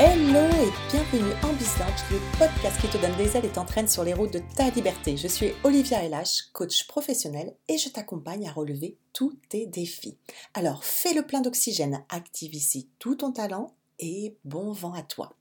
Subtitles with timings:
[0.00, 4.04] Hello et bienvenue en Bislaunch, le podcast qui te donne des ailes et t'entraîne sur
[4.04, 5.16] les routes de ta liberté.
[5.16, 10.16] Je suis Olivia LH, coach professionnel et je t'accompagne à relever tous tes défis.
[10.54, 15.34] Alors fais le plein d'oxygène, active ici tout ton talent et bon vent à toi.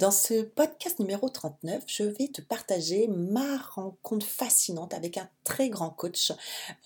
[0.00, 5.68] Dans ce podcast numéro 39, je vais te partager ma rencontre fascinante avec un très
[5.68, 6.32] grand coach,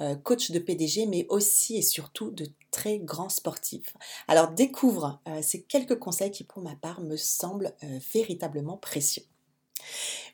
[0.01, 3.95] euh, coach de PDG, mais aussi et surtout de très grands sportifs.
[4.27, 9.23] Alors découvre euh, ces quelques conseils qui pour ma part me semblent euh, véritablement précieux.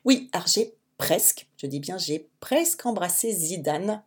[0.03, 4.01] Oui, alors j'ai presque, je dis bien j'ai presque embrassé Zidane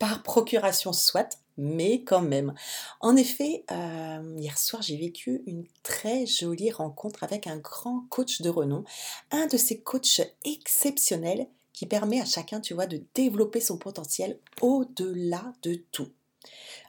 [0.00, 2.54] par procuration soit, mais quand même.
[3.00, 8.42] En effet, euh, hier soir, j'ai vécu une très jolie rencontre avec un grand coach
[8.42, 8.84] de renom,
[9.30, 14.38] un de ces coachs exceptionnels qui permet à chacun, tu vois, de développer son potentiel
[14.60, 16.08] au-delà de tout.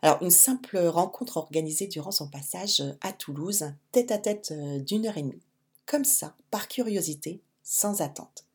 [0.01, 5.07] Alors, une simple rencontre organisée durant son passage à Toulouse, tête à tête euh, d'une
[5.07, 5.41] heure et demie.
[5.85, 8.46] Comme ça, par curiosité, sans attente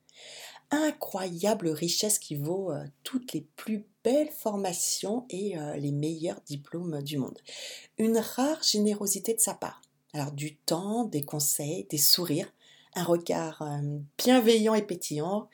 [0.72, 7.02] incroyable richesse qui vaut euh, toutes les plus belles formations et euh, les meilleurs diplômes
[7.02, 7.38] du monde.
[7.98, 9.82] Une rare générosité de sa part.
[10.14, 12.52] Alors du temps, des conseils, des sourires,
[12.94, 15.48] un regard euh, bienveillant et pétillant.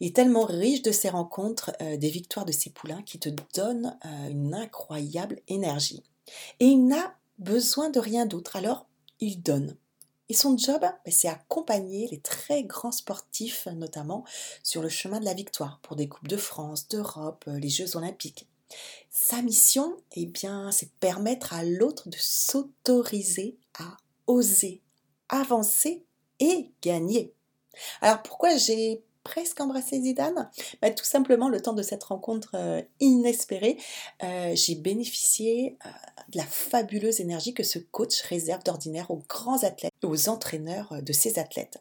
[0.00, 3.96] Il est tellement riche de ses rencontres, des victoires de ses poulains qui te donnent
[4.28, 6.02] une incroyable énergie.
[6.60, 8.86] Et il n'a besoin de rien d'autre, alors
[9.20, 9.76] il donne.
[10.28, 14.24] Et son job, ben, c'est accompagner les très grands sportifs, notamment
[14.62, 17.96] sur le chemin de la victoire pour des Coupes de France, d'Europe, euh, les Jeux
[17.96, 18.48] olympiques.
[19.10, 24.82] Sa mission, eh bien, c'est permettre à l'autre de s'autoriser à oser,
[25.28, 26.04] avancer
[26.40, 27.32] et gagner.
[28.00, 30.48] Alors pourquoi j'ai presque embrassé Zidane
[30.80, 33.76] bah, Tout simplement, le temps de cette rencontre euh, inespérée,
[34.22, 35.88] euh, j'ai bénéficié euh,
[36.28, 41.12] de la fabuleuse énergie que ce coach réserve d'ordinaire aux grands athlètes, aux entraîneurs de
[41.12, 41.78] ces athlètes.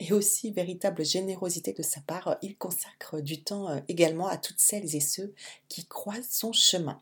[0.00, 4.94] Et aussi, véritable générosité de sa part, il consacre du temps également à toutes celles
[4.94, 5.32] et ceux
[5.68, 7.00] qui croisent son chemin.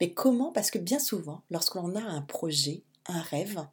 [0.00, 0.52] Mais comment?
[0.52, 3.66] Parce que bien souvent, lorsqu'on a un projet, un rêve,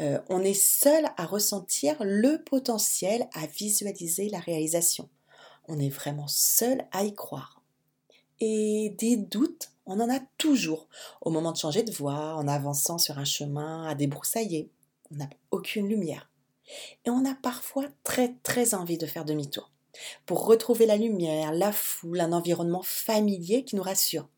[0.00, 5.08] euh, on est seul à ressentir le potentiel, à visualiser la réalisation.
[5.68, 7.62] On est vraiment seul à y croire.
[8.40, 10.88] Et des doutes, on en a toujours.
[11.20, 14.70] Au moment de changer de voie, en avançant sur un chemin à débroussailler,
[15.10, 16.30] on n'a aucune lumière.
[17.04, 19.70] Et on a parfois très très envie de faire demi-tour
[20.26, 24.28] pour retrouver la lumière, la foule, un environnement familier qui nous rassure.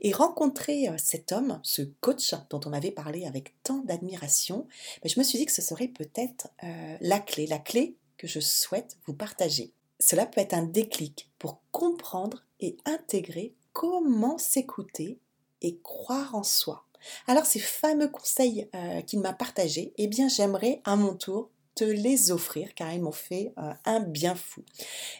[0.00, 4.66] Et rencontrer euh, cet homme, ce coach dont on avait parlé avec tant d'admiration,
[5.02, 8.26] ben, je me suis dit que ce serait peut-être euh, la clé, la clé que
[8.26, 9.72] je souhaite vous partager.
[10.00, 15.18] Cela peut être un déclic pour comprendre et intégrer comment s'écouter
[15.62, 16.84] et croire en soi.
[17.26, 21.50] Alors ces fameux conseils euh, qu'il m'a partagés, eh bien j'aimerais à mon tour
[21.80, 24.62] les offrir car ils m'ont fait euh, un bien fou.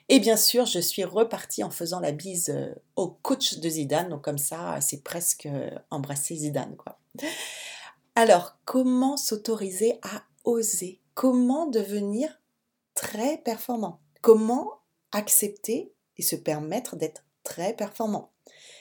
[0.08, 4.08] Et bien sûr, je suis repartie en faisant la bise euh, au coach de Zidane,
[4.08, 6.98] donc comme ça, c'est presque euh, embrasser Zidane quoi.
[8.14, 11.00] Alors, comment s'autoriser à oser?
[11.14, 12.40] Comment devenir
[12.94, 14.00] très performant?
[14.20, 14.82] Comment
[15.12, 18.32] accepter et se permettre d'être très performant?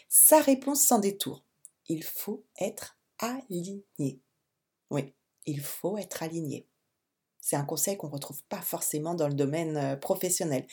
[0.07, 1.43] Sa réponse sans détour.
[1.87, 4.21] Il faut être aligné.
[4.89, 5.13] Oui,
[5.45, 6.67] il faut être aligné.
[7.43, 10.65] C'est un conseil qu'on ne retrouve pas forcément dans le domaine euh, professionnel.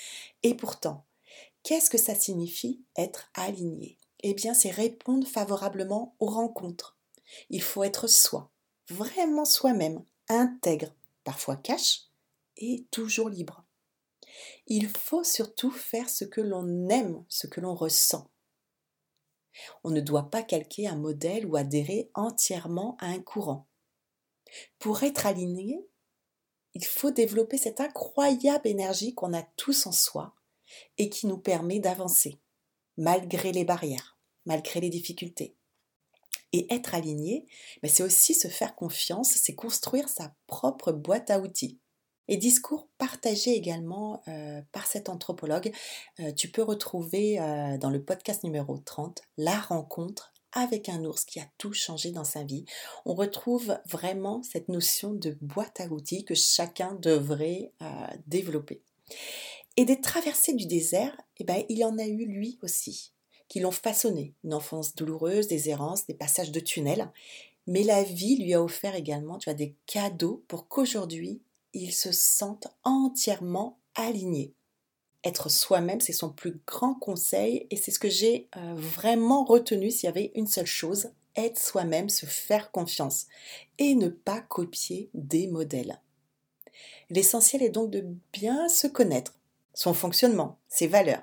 [0.44, 1.04] Et pourtant,
[1.64, 3.98] qu'est-ce que ça signifie être aligné?
[4.20, 6.96] Eh bien, c'est répondre favorablement aux rencontres.
[7.48, 8.52] Il faut être soi,
[8.88, 10.94] vraiment soi-même, intègre,
[11.24, 12.02] parfois cache,
[12.56, 13.64] et toujours libre.
[14.68, 18.30] Il faut surtout faire ce que l'on aime, ce que l'on ressent.
[19.82, 23.66] On ne doit pas calquer un modèle ou adhérer entièrement à un courant.
[24.78, 25.84] Pour être aligné,
[26.74, 30.34] il faut développer cette incroyable énergie qu'on a tous en soi
[30.98, 32.40] et qui nous permet d'avancer,
[32.96, 35.56] malgré les barrières, malgré les difficultés.
[36.52, 37.46] Et être aligné,
[37.82, 41.78] mais c'est aussi se faire confiance, c'est construire sa propre boîte à outils.
[42.28, 45.72] Et discours partagés également euh, par cet anthropologue,
[46.20, 51.24] euh, tu peux retrouver euh, dans le podcast numéro 30 la rencontre avec un ours
[51.24, 52.64] qui a tout changé dans sa vie.
[53.04, 57.86] On retrouve vraiment cette notion de boîte à outils que chacun devrait euh,
[58.26, 58.82] développer.
[59.76, 63.12] Et des traversées du désert, eh ben, il y en a eu lui aussi,
[63.48, 64.34] qui l'ont façonné.
[64.44, 67.10] Une enfance douloureuse, des errances, des passages de tunnels.
[67.66, 71.40] Mais la vie lui a offert également des cadeaux pour qu'aujourd'hui,
[71.72, 74.54] il se sente entièrement aligné
[75.24, 79.90] être soi-même, c'est son plus grand conseil et c'est ce que j'ai euh, vraiment retenu
[79.90, 83.26] s'il y avait une seule chose, être soi-même, se faire confiance
[83.78, 86.00] et ne pas copier des modèles.
[87.10, 89.34] L'essentiel est donc de bien se connaître,
[89.74, 91.22] son fonctionnement, ses valeurs.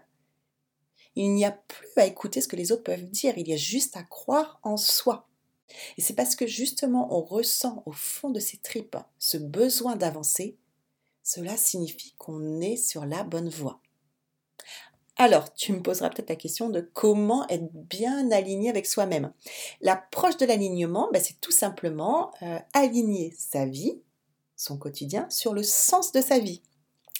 [1.15, 3.57] Il n'y a plus à écouter ce que les autres peuvent dire, il y a
[3.57, 5.27] juste à croire en soi.
[5.97, 10.55] Et c'est parce que justement on ressent au fond de ses tripes ce besoin d'avancer,
[11.23, 13.81] cela signifie qu'on est sur la bonne voie.
[15.19, 19.31] Alors, tu me poseras peut-être la question de comment être bien aligné avec soi-même.
[19.81, 24.00] L'approche de l'alignement, ben, c'est tout simplement euh, aligner sa vie,
[24.56, 26.62] son quotidien, sur le sens de sa vie.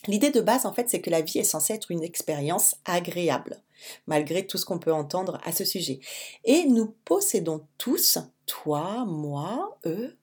[0.06, 3.63] L'idée de base, en fait, c'est que la vie est censée être une expérience agréable,
[4.06, 6.00] malgré tout ce qu'on peut entendre à ce sujet.
[6.45, 10.16] Et nous possédons tous, toi, moi, eux,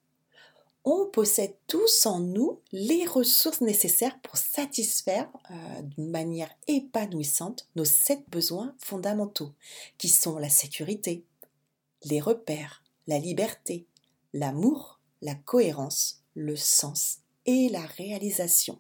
[0.84, 7.86] on possède tous en nous les ressources nécessaires pour satisfaire euh, d'une manière épanouissante nos
[7.86, 9.52] sept besoins fondamentaux,
[9.96, 11.24] qui sont la sécurité,
[12.04, 13.86] les repères, la liberté,
[14.34, 18.78] l'amour, la cohérence, le sens et la réalisation.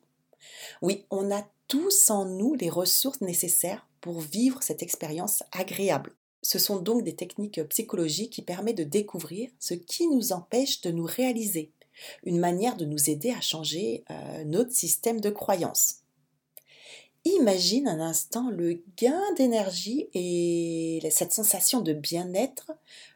[0.82, 6.14] Oui, on a tous en nous les ressources nécessaires pour vivre cette expérience agréable.
[6.42, 10.90] Ce sont donc des techniques psychologiques qui permettent de découvrir ce qui nous empêche de
[10.90, 11.72] nous réaliser
[12.24, 15.96] une manière de nous aider à changer euh, notre système de croyance.
[17.24, 22.72] Imagine un instant le gain d'énergie et cette sensation de bien-être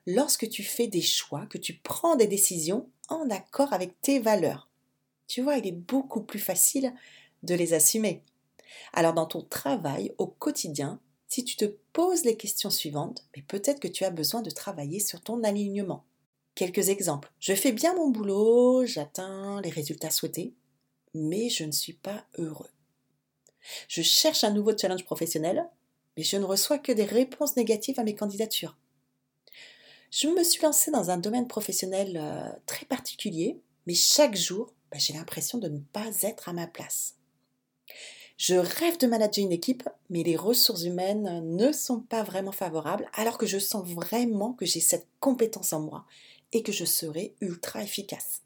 [0.06, 4.69] lorsque tu fais des choix, que tu prends des décisions en accord avec tes valeurs.
[5.26, 6.94] Tu vois, il est beaucoup plus facile
[7.42, 8.22] de les assumer.
[8.94, 13.88] Alors dans ton travail au quotidien, si tu te poses les questions suivantes, peut-être que
[13.88, 16.04] tu as besoin de travailler sur ton alignement.
[16.58, 17.31] Quelques exemples.
[17.38, 20.55] Je fais bien mon boulot, j'atteins les résultats souhaités,
[21.14, 22.70] mais je ne suis pas heureux.
[23.87, 25.70] Je cherche un nouveau challenge professionnel,
[26.16, 28.76] mais je ne reçois que des réponses négatives à mes candidatures.
[30.10, 34.99] Je me suis lancée dans un domaine professionnel euh, très particulier, mais chaque jour, bah,
[34.99, 37.14] j'ai l'impression de ne pas être à ma place.
[38.37, 43.08] Je rêve de manager une équipe, mais les ressources humaines ne sont pas vraiment favorables,
[43.12, 46.05] alors que je sens vraiment que j'ai cette compétence en moi
[46.52, 48.42] et que je serai ultra efficace.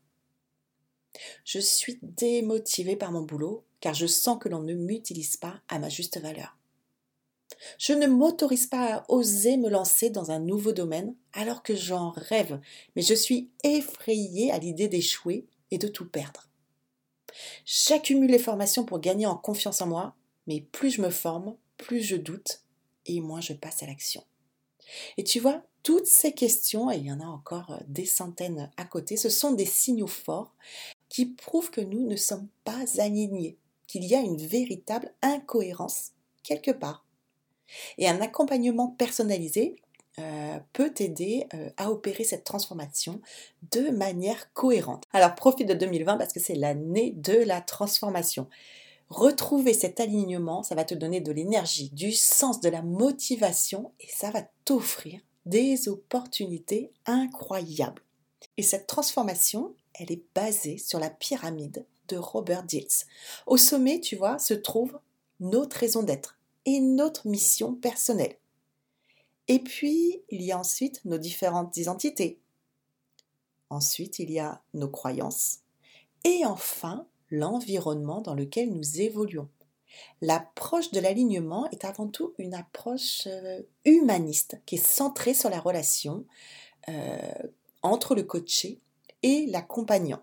[1.45, 5.79] Je suis démotivée par mon boulot car je sens que l'on ne m'utilise pas à
[5.79, 6.57] ma juste valeur.
[7.79, 12.11] Je ne m'autorise pas à oser me lancer dans un nouveau domaine alors que j'en
[12.11, 12.61] rêve,
[12.97, 16.49] mais je suis effrayée à l'idée d'échouer et de tout perdre.
[17.65, 20.15] J'accumule les formations pour gagner en confiance en moi,
[20.47, 22.63] mais plus je me forme, plus je doute
[23.07, 24.25] et moins je passe à l'action.
[25.17, 28.71] Et tu vois, toutes ces questions, et il y en a encore euh, des centaines
[28.77, 30.55] à côté, ce sont des signaux forts
[31.09, 33.57] qui prouvent que nous ne sommes pas alignés,
[33.87, 36.13] qu'il y a une véritable incohérence
[36.43, 37.05] quelque part.
[37.99, 39.77] Et un accompagnement personnalisé
[40.19, 43.21] euh, peut t'aider euh, à opérer cette transformation
[43.71, 45.05] de manière cohérente.
[45.13, 48.47] Alors profite de 2020 parce que c'est l'année de la transformation.
[49.13, 54.09] Retrouver cet alignement, ça va te donner de l'énergie, du sens, de la motivation et
[54.09, 58.01] ça va t'offrir des opportunités incroyables.
[58.57, 63.05] Et cette transformation, elle est basée sur la pyramide de Robert Dills.
[63.47, 64.99] Au sommet, tu vois, se trouve
[65.41, 68.39] notre raison d'être et notre mission personnelle.
[69.47, 72.41] Et puis, il y a ensuite nos différentes identités.
[73.69, 75.59] Ensuite, il y a nos croyances.
[76.25, 79.49] Et enfin, l'environnement dans lequel nous évoluons.
[80.21, 85.61] L'approche de l'alignement est avant tout une approche euh, humaniste qui est centrée sur la
[85.61, 86.25] relation
[86.89, 87.33] euh,
[87.83, 88.81] entre le coaché
[89.23, 90.23] et l'accompagnant.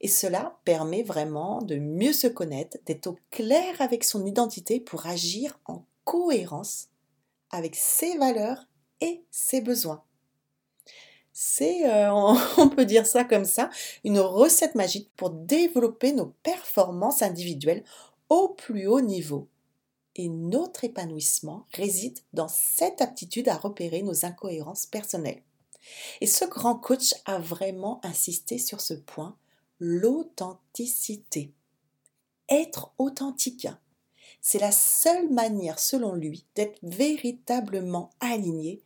[0.00, 5.06] Et cela permet vraiment de mieux se connaître, d'être au clair avec son identité pour
[5.06, 6.88] agir en cohérence
[7.50, 8.66] avec ses valeurs
[9.00, 10.02] et ses besoins.
[11.36, 12.12] C'est, euh,
[12.58, 13.68] on peut dire ça comme ça,
[14.04, 17.82] une recette magique pour développer nos performances individuelles
[18.28, 19.48] au plus haut niveau.
[20.14, 25.42] Et notre épanouissement réside dans cette aptitude à repérer nos incohérences personnelles.
[26.20, 29.36] Et ce grand coach a vraiment insisté sur ce point,
[29.80, 31.52] l'authenticité.
[32.48, 33.66] Être authentique,
[34.40, 38.82] c'est la seule manière, selon lui, d'être véritablement aligné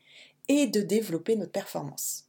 [0.49, 2.28] et de développer notre performance.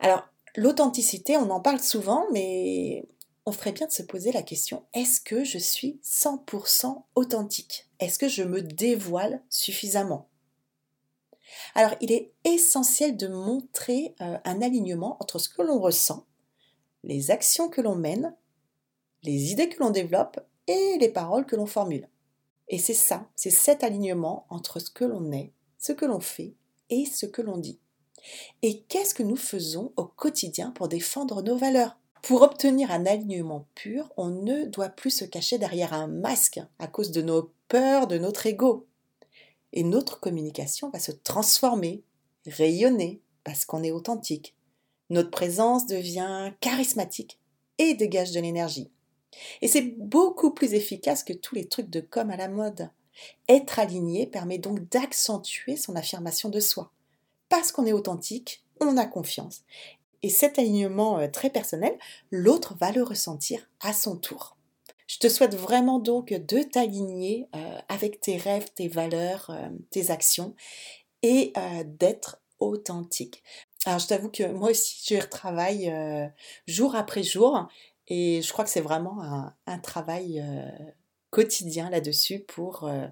[0.00, 0.22] Alors,
[0.56, 3.06] l'authenticité, on en parle souvent, mais
[3.44, 7.88] on ferait bien de se poser la question, est-ce que je suis 100% authentique?
[7.98, 10.28] Est-ce que je me dévoile suffisamment?
[11.74, 16.26] Alors, il est essentiel de montrer euh, un alignement entre ce que l'on ressent,
[17.02, 18.34] les actions que l'on mène,
[19.22, 22.08] les idées que l'on développe et les paroles que l'on formule.
[22.68, 26.54] Et c'est ça, c'est cet alignement entre ce que l'on est, ce que l'on fait
[26.90, 27.80] et ce que l'on dit.
[28.62, 31.98] Et qu'est-ce que nous faisons au quotidien pour défendre nos valeurs?
[32.22, 36.86] Pour obtenir un alignement pur, on ne doit plus se cacher derrière un masque à
[36.86, 38.86] cause de nos peurs, de notre ego.
[39.72, 42.04] Et notre communication va se transformer,
[42.46, 44.54] rayonner, parce qu'on est authentique.
[45.10, 47.40] Notre présence devient charismatique
[47.78, 48.90] et dégage de l'énergie.
[49.60, 52.90] Et c'est beaucoup plus efficace que tous les trucs de com à la mode.
[53.48, 56.92] Être aligné permet donc d'accentuer son affirmation de soi.
[57.52, 59.60] Parce qu'on est authentique, on a confiance.
[60.22, 61.98] Et cet alignement euh, très personnel,
[62.30, 64.56] l'autre va le ressentir à son tour.
[65.06, 70.10] Je te souhaite vraiment donc de t'aligner euh, avec tes rêves, tes valeurs, euh, tes
[70.10, 70.54] actions
[71.22, 71.52] et
[71.84, 73.42] d'être authentique.
[73.84, 75.92] Alors je t'avoue que moi aussi je retravaille
[76.66, 77.68] jour après jour
[78.08, 79.22] et je crois que c'est vraiment
[79.66, 80.42] un, travail
[81.32, 83.08] quotidien là-dessus pour, euh,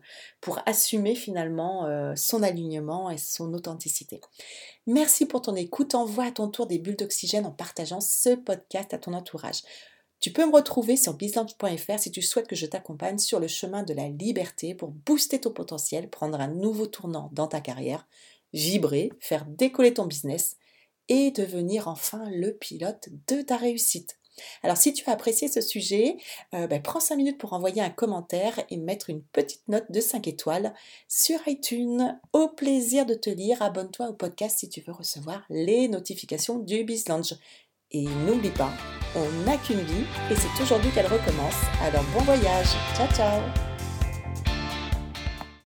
[0.66, 4.20] assumer finalement euh, son alignement et son authenticité.
[4.86, 5.94] Merci pour ton écoute.
[5.94, 9.62] Envoie à ton tour des bulles d'oxygène en partageant ce podcast à ton entourage.
[10.20, 13.82] Tu peux me retrouver sur bizlamp.fr si tu souhaites que je t'accompagne sur le chemin
[13.84, 18.06] de la liberté pour booster ton potentiel, prendre un nouveau tournant dans ta carrière,
[18.52, 20.56] vibrer, faire décoller ton business
[21.08, 24.19] et devenir enfin le pilote de ta réussite.
[24.62, 26.16] Alors si tu as apprécié ce sujet,
[26.54, 30.00] euh, ben, prends 5 minutes pour envoyer un commentaire et mettre une petite note de
[30.00, 30.74] 5 étoiles
[31.08, 32.18] sur iTunes.
[32.32, 36.84] Au plaisir de te lire, abonne-toi au podcast si tu veux recevoir les notifications du
[36.84, 37.34] BizLounge.
[37.92, 38.72] Et n'oublie pas,
[39.16, 41.56] on n'a qu'une vie et c'est aujourd'hui qu'elle recommence.
[41.82, 43.69] Alors bon voyage, ciao ciao